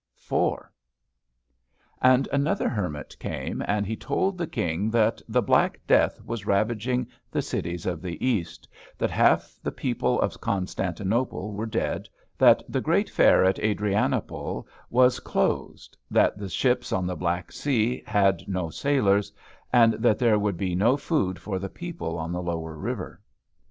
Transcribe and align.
IV. 0.31 0.55
And 2.01 2.27
another 2.33 2.67
Hermit 2.67 3.15
came, 3.19 3.61
and 3.67 3.85
he 3.85 3.95
told 3.95 4.35
the 4.35 4.47
King 4.47 4.89
that 4.89 5.21
the 5.29 5.43
Black 5.43 5.79
Death 5.85 6.19
was 6.25 6.47
ravaging 6.47 7.05
the 7.29 7.43
cities 7.43 7.85
of 7.85 8.01
the 8.01 8.17
East; 8.25 8.67
that 8.97 9.11
half 9.11 9.59
the 9.61 9.71
people 9.71 10.19
of 10.19 10.41
Constantinople 10.41 11.51
were 11.53 11.67
dead; 11.67 12.09
that 12.35 12.63
the 12.67 12.81
great 12.81 13.11
fair 13.11 13.45
at 13.45 13.59
Adrianople 13.63 14.67
was 14.89 15.19
closed; 15.19 15.95
that 16.09 16.35
the 16.35 16.49
ships 16.49 16.91
on 16.91 17.05
the 17.05 17.15
Black 17.15 17.51
Sea 17.51 18.01
had 18.07 18.41
no 18.47 18.71
sailors; 18.71 19.31
and 19.71 19.93
that 19.93 20.17
there 20.17 20.39
would 20.39 20.57
be 20.57 20.73
no 20.73 20.97
food 20.97 21.37
for 21.37 21.59
the 21.59 21.69
people 21.69 22.17
on 22.17 22.31
the 22.31 22.41
lower 22.41 22.75
river. 22.75 23.21